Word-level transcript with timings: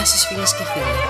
Γεια 0.00 0.08
σας 0.08 0.26
φίλες 0.26 0.52
και 0.56 0.64
φίλοι. 0.72 1.00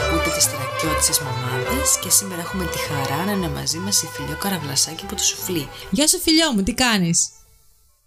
Ακούτε 0.00 0.30
τις 0.36 0.46
τρακιώτισες 0.50 1.18
μαμάδες 1.26 1.88
και 2.02 2.10
σήμερα 2.18 2.40
έχουμε 2.46 2.64
τη 2.72 2.78
χαρά 2.88 3.24
να 3.24 3.32
είναι 3.32 3.50
μαζί 3.58 3.78
μας 3.84 4.02
η 4.02 4.06
Φιλιό 4.14 4.36
Καραβλασάκη 4.42 5.02
από 5.06 5.14
το 5.20 5.24
Σουφλί. 5.28 5.64
Γεια 5.90 6.06
σου 6.08 6.18
φιλιό 6.26 6.48
μου, 6.54 6.62
τι 6.62 6.74
κάνεις; 6.84 7.18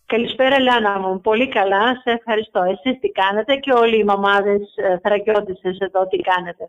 Καλησπέρα 0.06 0.60
Λιάννα 0.60 1.00
μου. 1.00 1.22
Πολύ 1.22 1.48
καλά. 1.58 1.84
Σε 2.04 2.12
ευχαριστώ. 2.18 2.62
Εσείς 2.74 3.00
τι 3.02 3.10
κάνετε 3.22 3.56
και 3.64 3.72
όλοι 3.82 3.98
οι 4.00 4.04
μαμάδες 4.04 4.62
ε, 4.76 5.00
θρακιώτισες 5.04 5.78
εδώ 5.88 6.02
τι 6.08 6.18
κάνετε; 6.30 6.64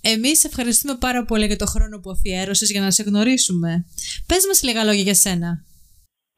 Εμείς 0.00 0.44
ευχαριστούμε 0.44 0.94
πάρα 1.06 1.24
πολύ 1.24 1.46
για 1.46 1.60
το 1.62 1.66
χρόνο 1.66 1.98
που 2.02 2.10
αφιέρωσες 2.10 2.70
για 2.70 2.80
να 2.80 2.90
σε 2.90 3.02
γνωρίσουμε. 3.02 3.70
Πες 4.26 4.46
μας 4.46 4.62
λίγα 4.62 4.84
λόγια 4.84 5.02
για 5.02 5.14
σένα. 5.14 5.50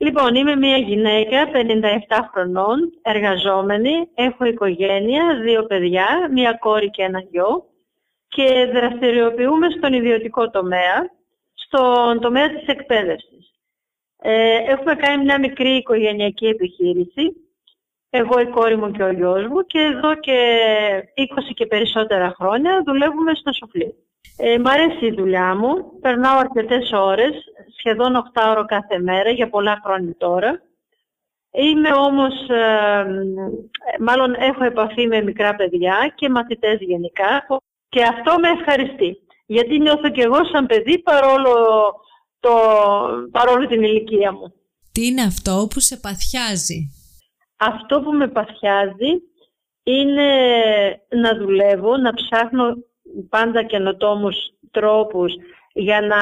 Λοιπόν, 0.03 0.35
είμαι 0.35 0.57
μια 0.57 0.77
γυναίκα 0.77 1.51
57 1.53 2.29
χρονών, 2.33 2.93
εργαζόμενη, 3.03 4.09
έχω 4.15 4.45
οικογένεια, 4.45 5.41
δύο 5.43 5.67
παιδιά, 5.67 6.29
μια 6.33 6.53
κόρη 6.53 6.91
και 6.91 7.03
ένα 7.03 7.21
γιο. 7.21 7.65
Και 8.29 8.71
δραστηριοποιούμε 8.73 9.67
στον 9.71 9.93
ιδιωτικό 9.93 10.51
τομέα, 10.51 11.11
στον 11.55 12.21
τομέα 12.21 12.49
της 12.49 12.67
εκπαίδευσης. 12.67 13.53
Ε, 14.23 14.57
έχουμε 14.57 14.95
κάνει 14.95 15.25
μια 15.25 15.39
μικρή 15.39 15.77
οικογενειακή 15.77 16.47
επιχείρηση, 16.47 17.35
εγώ 18.11 18.41
η 18.41 18.47
κόρη 18.47 18.77
μου 18.77 18.91
και 18.91 19.03
ο 19.03 19.11
γιος 19.11 19.47
μου. 19.47 19.67
Και 19.67 19.79
εδώ 19.79 20.15
και 20.15 20.39
20 21.15 21.53
και 21.55 21.67
περισσότερα 21.67 22.35
χρόνια 22.39 22.83
δουλεύουμε 22.87 23.35
στο 23.35 23.53
σοφλί. 23.53 23.95
Ε, 24.37 24.59
μ' 24.59 24.67
αρέσει 24.67 25.07
η 25.07 25.15
δουλειά 25.15 25.55
μου, 25.55 25.99
περνάω 26.01 26.39
αρκετές 26.39 26.93
ώρες, 26.93 27.35
σχεδόν 27.80 28.30
8 28.34 28.43
ώρο 28.51 28.65
κάθε 28.65 28.98
μέρα 28.98 29.30
για 29.30 29.48
πολλά 29.48 29.80
χρόνια 29.84 30.15
τώρα. 30.19 30.62
Είμαι 31.52 31.93
όμως, 31.93 32.49
ε, 32.49 33.05
μάλλον 34.01 34.35
έχω 34.35 34.65
επαφή 34.65 35.07
με 35.07 35.23
μικρά 35.23 35.55
παιδιά 35.55 36.13
και 36.15 36.29
μαθητές 36.29 36.79
γενικά 36.80 37.46
και 37.88 38.02
αυτό 38.02 38.38
με 38.38 38.49
ευχαριστεί. 38.49 39.16
Γιατί 39.46 39.79
νιώθω 39.79 40.10
και 40.10 40.23
εγώ 40.23 40.45
σαν 40.52 40.66
παιδί 40.66 40.99
παρόλο, 40.99 41.55
το, 42.40 42.51
παρόλο 43.30 43.66
την 43.66 43.83
ηλικία 43.83 44.33
μου. 44.33 44.52
Τι 44.93 45.07
είναι 45.07 45.23
αυτό 45.23 45.66
που 45.71 45.80
σε 45.80 45.96
παθιάζει; 45.96 46.90
Αυτό 47.57 48.01
που 48.01 48.12
με 48.12 48.29
παθιάζει 48.29 49.12
είναι 49.83 50.29
να 51.09 51.37
δουλεύω, 51.37 51.96
να 51.96 52.12
ψάχνω 52.15 52.77
πάντα 53.29 53.62
καινοτόμους 53.62 54.37
τρόπους 54.71 55.33
για 55.73 56.01
να 56.01 56.16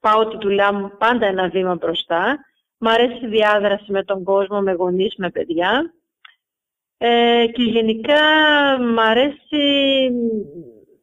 πάω 0.00 0.28
τη 0.28 0.36
δουλειά 0.40 0.72
μου 0.72 0.92
πάντα 0.98 1.26
ένα 1.26 1.48
βήμα 1.48 1.74
μπροστά. 1.74 2.38
Μ' 2.78 2.88
αρέσει 2.88 3.24
η 3.24 3.28
διάδραση 3.28 3.92
με 3.92 4.04
τον 4.04 4.24
κόσμο, 4.24 4.60
με 4.60 4.72
γονείς, 4.72 5.14
με 5.16 5.30
παιδιά. 5.30 5.94
Ε, 6.98 7.46
και 7.52 7.62
γενικά 7.62 8.20
μ' 8.80 8.98
αρέσει 8.98 10.10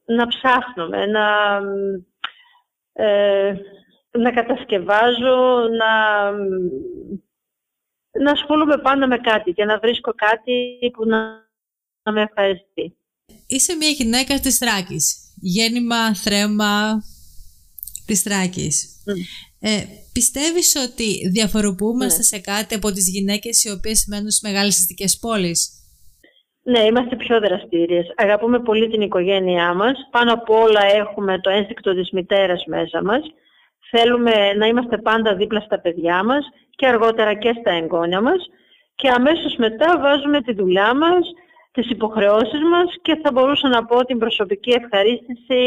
να 0.06 0.28
ψάχνουμε, 0.28 1.06
να, 1.06 1.28
ε, 2.94 3.54
να 4.12 4.32
κατασκευάζω, 4.32 5.68
να, 5.78 6.32
να 8.24 8.32
ασχολούμαι 8.32 8.78
πάντα 8.78 9.08
με 9.08 9.18
κάτι 9.18 9.52
και 9.52 9.66
να 9.66 9.80
βρίσκω 9.80 10.14
κάτι 10.16 10.80
που 10.94 11.06
να, 11.06 11.20
να 12.04 12.12
με 12.12 12.22
ευχαριστεί. 12.22 12.98
Είσαι 13.48 13.76
μια 13.76 13.90
γυναίκα 13.90 14.40
της 14.40 14.58
Θράκης. 14.58 15.34
Γέννημα, 15.42 16.16
θρέμα 16.16 17.04
της 18.06 18.22
Θράκης. 18.22 19.04
Ε, 19.60 19.84
πιστεύεις 20.14 20.76
ότι 20.88 21.30
διαφοροποιούμαστε 21.30 22.18
Ναι. 22.18 22.24
σε 22.24 22.40
κάτι 22.40 22.76
από 22.76 22.92
τις 22.92 23.10
γυναίκες 23.10 23.64
οι 23.64 23.72
οποίες 23.72 24.06
μένουν 24.10 24.30
στις 24.30 24.42
μεγάλες 24.42 24.76
αστικές 24.76 25.18
πόλεις; 25.20 25.70
Ναι, 26.64 26.80
είμαστε 26.80 27.16
πιο 27.16 27.40
δραστήριες. 27.40 28.14
Αγαπούμε 28.16 28.60
πολύ 28.60 28.90
την 28.90 29.02
οικογένειά 29.02 29.74
μας. 29.74 29.94
Πάνω 30.12 30.34
απ' 30.34 30.50
όλα 30.50 30.82
έχουμε 30.86 31.40
το 31.40 31.50
ένστικτο 31.50 31.96
της 31.96 32.12
μητέρας 32.12 32.64
μέσα 32.68 33.04
μας. 33.04 33.22
Θέλουμε 33.90 34.54
να 34.54 34.66
είμαστε 34.68 34.98
πάντα 34.98 35.36
δίπλα 35.36 35.60
στα 35.60 35.80
παιδιά 35.80 36.24
μας 36.24 36.46
και 36.76 36.88
αργότερα 36.88 37.34
και 37.34 37.56
στα 37.60 37.72
εγγόνια 37.72 38.22
μας. 38.22 38.50
Και 38.96 39.10
αμέσως 39.10 39.56
μετά 39.58 40.00
βάζουμε 40.00 40.42
τη 40.42 40.54
δουλειά 40.54 40.94
μας, 40.96 41.24
τις 41.72 41.90
υποχρεώσεις 41.90 42.62
μας 42.72 42.96
και 43.02 43.20
θα 43.24 43.32
μπορούσα 43.32 43.70
να 43.70 43.86
πω 43.86 44.06
την 44.06 44.18
προσωπική 44.18 44.72
ευχαρίστηση 44.72 45.60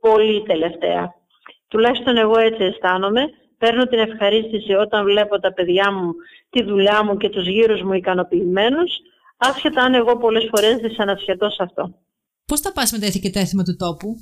πολύ 0.00 0.42
τελευταία. 0.42 1.14
Τουλάχιστον 1.68 2.16
εγώ 2.16 2.38
έτσι 2.38 2.64
αισθάνομαι. 2.64 3.22
Παίρνω 3.58 3.86
την 3.86 3.98
ευχαρίστηση 3.98 4.72
όταν 4.72 5.04
βλέπω 5.04 5.40
τα 5.40 5.52
παιδιά 5.52 5.92
μου, 5.92 6.12
τη 6.50 6.62
δουλειά 6.62 7.04
μου 7.04 7.16
και 7.16 7.28
τους 7.28 7.46
γύρους 7.46 7.82
μου 7.82 7.92
ικανοποιημένους, 7.92 8.92
άσχετα 9.36 9.82
αν 9.82 9.94
εγώ 9.94 10.16
πολλές 10.16 10.48
φορές 10.50 10.76
δυσανασχετώ 10.76 11.50
σε 11.50 11.62
αυτό. 11.62 11.94
Πώς 12.46 12.60
θα 12.60 12.72
πας 12.72 12.92
με 12.92 12.98
τα 12.98 13.06
ήθη 13.06 13.20
και 13.20 13.30
τα 13.30 13.40
έθιμα 13.40 13.62
του 13.62 13.76
τόπου; 13.76 14.14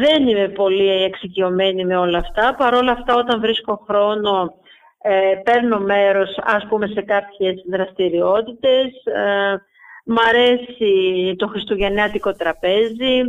Δεν 0.00 0.28
είμαι 0.28 0.48
πολύ 0.48 0.88
εξοικειωμένη 0.88 1.84
με 1.84 1.96
όλα 1.96 2.18
αυτά. 2.18 2.54
Παρ' 2.54 2.74
όλα 2.74 2.92
αυτά 2.92 3.14
όταν 3.14 3.40
βρίσκω 3.40 3.84
χρόνο 3.88 4.54
ε, 5.02 5.34
παίρνω 5.44 5.78
μέρος 5.78 6.38
ας 6.42 6.66
πούμε 6.68 6.86
σε 6.86 7.02
κάποιες 7.02 7.54
δραστηριότητες. 7.70 9.04
Ε, 9.04 9.62
μ' 10.04 10.18
αρέσει 10.28 11.34
το 11.38 11.46
χριστουγεννιάτικο 11.46 12.32
τραπέζι, 12.32 13.20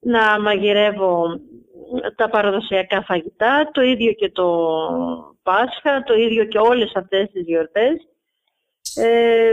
να 0.00 0.40
μαγειρεύω 0.40 1.40
τα 2.16 2.28
παραδοσιακά 2.28 3.02
φαγητά, 3.02 3.70
το 3.72 3.80
ίδιο 3.82 4.12
και 4.12 4.30
το 4.30 4.46
Πάσχα, 5.42 6.02
το 6.02 6.14
ίδιο 6.14 6.44
και 6.44 6.58
όλες 6.58 6.92
αυτές 6.94 7.30
τις 7.32 7.42
γιορτές. 7.44 7.96
Ε, 8.94 9.52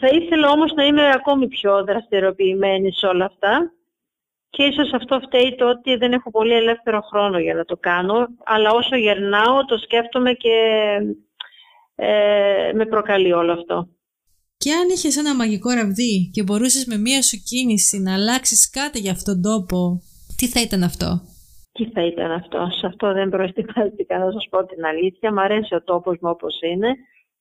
θα 0.00 0.08
ήθελα 0.08 0.50
όμως 0.50 0.72
να 0.72 0.84
είμαι 0.84 1.10
ακόμη 1.10 1.48
πιο 1.48 1.84
δραστηριοποιημένη 1.84 2.92
σε 2.92 3.06
όλα 3.06 3.24
αυτά 3.24 3.72
και 4.50 4.62
ίσως 4.62 4.92
αυτό 4.92 5.20
φταίει 5.20 5.54
το 5.58 5.68
ότι 5.68 5.96
δεν 5.96 6.12
έχω 6.12 6.30
πολύ 6.30 6.54
ελεύθερο 6.54 7.00
χρόνο 7.00 7.38
για 7.38 7.54
να 7.54 7.64
το 7.64 7.76
κάνω, 7.76 8.28
αλλά 8.44 8.70
όσο 8.70 8.96
γερνάω 8.96 9.64
το 9.64 9.78
σκέφτομαι 9.78 10.32
και 10.32 10.56
ε, 11.94 12.72
με 12.74 12.86
προκαλεί 12.86 13.32
όλο 13.32 13.52
αυτό. 13.52 13.88
Και 14.56 14.72
αν 14.72 14.88
είχες 14.88 15.16
ένα 15.16 15.34
μαγικό 15.34 15.70
ραβδί 15.70 16.30
και 16.32 16.42
μπορούσες 16.42 16.84
με 16.84 16.96
μία 16.96 17.22
σου 17.22 17.42
κίνηση 17.44 17.98
να 17.98 18.14
αλλάξεις 18.14 18.70
κάτι 18.70 18.98
για 18.98 19.12
αυτόν 19.12 19.42
τον 19.42 19.52
τόπο, 19.52 20.02
τι 20.36 20.46
θα 20.46 20.60
ήταν 20.60 20.82
αυτό; 20.82 21.20
Τι 21.78 21.90
θα 21.94 22.02
ήταν 22.02 22.30
αυτό, 22.30 22.68
σε 22.70 22.86
αυτό 22.86 23.12
δεν 23.12 23.28
προετοιμάστηκα 23.28 24.18
να 24.18 24.30
σας 24.30 24.46
πω 24.50 24.64
την 24.64 24.84
αλήθεια, 24.84 25.32
μ' 25.32 25.38
αρέσει 25.38 25.74
ο 25.74 25.82
τόπος 25.82 26.16
μου 26.20 26.30
όπως 26.30 26.60
είναι. 26.60 26.94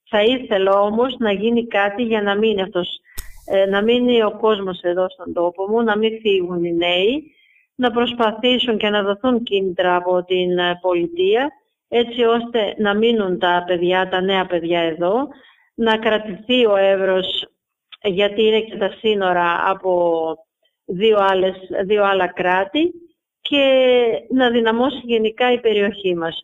Θα 0.09 0.23
ήθελα 0.23 0.79
όμως 0.79 1.15
να 1.17 1.31
γίνει 1.31 1.67
κάτι 1.67 2.03
για 2.03 2.21
να 2.21 2.37
μείνει 2.37 2.61
αυτός, 2.61 2.99
ε, 3.45 3.65
να 3.65 3.81
μείνει 3.81 4.23
ο 4.23 4.31
κόσμος 4.31 4.81
εδώ 4.81 5.09
στον 5.09 5.33
τόπο 5.33 5.67
μου, 5.67 5.83
να 5.83 5.97
μην 5.97 6.19
φύγουν 6.19 6.63
οι 6.63 6.73
νέοι, 6.73 7.31
να 7.75 7.91
προσπαθήσουν 7.91 8.77
και 8.77 8.89
να 8.89 9.03
δοθούν 9.03 9.43
κίνητρα 9.43 9.95
από 9.95 10.23
την 10.23 10.57
ε, 10.57 10.79
πολιτεία, 10.81 11.51
έτσι 11.87 12.23
ώστε 12.23 12.75
να 12.77 12.95
μείνουν 12.95 13.39
τα 13.39 13.63
παιδιά, 13.67 14.09
τα 14.09 14.21
νέα 14.21 14.45
παιδιά 14.45 14.79
εδώ, 14.79 15.27
να 15.73 15.97
κρατηθεί 15.97 16.65
ο 16.65 16.75
Εύρος, 16.75 17.47
γιατί 18.03 18.43
είναι 18.43 18.61
και 18.61 18.77
τα 18.77 18.89
σύνορα 18.99 19.69
από 19.69 20.23
δύο, 20.85 21.17
άλλες, 21.19 21.55
δύο 21.85 22.03
άλλα 22.03 22.27
κράτη 22.27 22.93
και 23.49 23.63
να 24.39 24.49
δυναμώσει 24.49 25.01
γενικά 25.03 25.51
η 25.51 25.59
περιοχή 25.59 26.15
μας. 26.15 26.35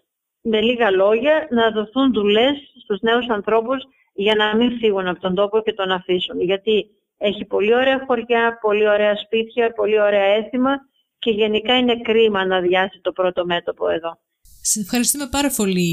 Με 0.42 0.62
λίγα 0.62 0.92
λόγια, 0.92 1.48
να 1.50 1.72
δοθούν 1.72 2.14
δουλειές 2.14 2.56
στους 2.84 3.00
νέους 3.02 3.28
ανθρώπους 3.30 3.80
για 4.14 4.36
να 4.36 4.56
μην 4.56 4.78
φύγουν 4.80 5.08
από 5.08 5.20
τον 5.20 5.36
τόπο 5.36 5.62
και 5.62 5.74
τον 5.74 5.92
αφήσουν. 5.92 6.42
Γιατί 6.42 6.86
έχει 7.18 7.46
πολύ 7.46 7.74
ωραία 7.76 8.04
χωριά, 8.08 8.58
πολύ 8.62 8.88
ωραία 8.88 9.16
σπίτια, 9.16 9.74
πολύ 9.74 10.00
ωραία 10.02 10.24
έθιμα 10.24 10.72
και 11.20 11.32
γενικά 11.32 11.78
είναι 11.78 12.02
κρίμα 12.02 12.46
να 12.46 12.60
διάσει 12.62 13.00
το 13.02 13.12
πρώτο 13.12 13.46
μέτωπο 13.46 13.90
εδώ. 13.90 14.18
Σε 14.66 14.80
ευχαριστούμε 14.80 15.28
πάρα 15.32 15.52
πολύ, 15.56 15.92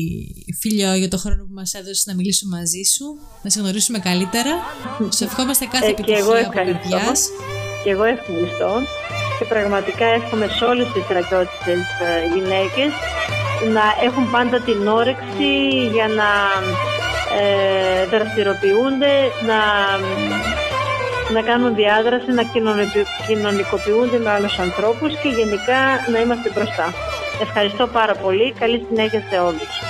φίλιο, 0.61 0.95
για 0.95 1.09
το 1.09 1.17
χρόνο 1.17 1.43
που 1.47 1.53
μας 1.55 1.75
έδωσες 1.75 2.05
να 2.07 2.15
μιλήσουμε 2.15 2.57
μαζί 2.57 2.83
σου, 2.83 3.05
να 3.43 3.51
σε 3.51 3.61
γνωρίσουμε 3.61 3.99
καλύτερα. 3.99 4.51
Σε 5.09 5.25
ευχόμαστε 5.25 5.65
κάθε 5.65 5.87
Ε, 5.87 5.93
και 5.93 6.13
εγώ 6.13 6.35
επιτυχία 6.35 6.47
από 6.47 6.59
ευχαριστώ. 6.59 6.89
καρδιάς. 6.91 7.31
Και 7.83 7.91
εγώ 7.91 8.05
ευχαριστώ 8.05 8.71
και 9.39 9.45
πραγματικά 9.45 10.05
εύχομαι 10.07 10.47
σε 10.47 10.65
όλες 10.65 10.87
τις 10.93 11.03
στρατιώτες 11.05 11.81
γυναίκες 12.35 12.91
να 13.75 13.83
έχουν 14.07 14.31
πάντα 14.31 14.61
την 14.61 14.89
όρεξη 14.89 15.53
για 15.93 16.09
να 16.09 16.31
ε, 17.41 18.07
δραστηριοποιούνται, 18.07 19.13
να, 19.47 19.61
να 21.33 21.41
κάνουν 21.43 21.75
διάδραση, 21.75 22.31
να 22.33 22.43
κοινωνικο- 22.43 23.11
κοινωνικοποιούνται 23.27 24.19
με 24.19 24.31
άλλους 24.31 24.59
ανθρώπους 24.59 25.17
και 25.23 25.29
γενικά 25.29 25.81
να 26.13 26.19
είμαστε 26.21 26.51
μπροστά. 26.55 26.93
Ευχαριστώ 27.43 27.87
πάρα 27.87 28.15
πολύ. 28.15 28.53
Καλή 28.59 28.87
συνέχεια 28.89 29.23
σε 29.31 29.39
όλους. 29.39 29.90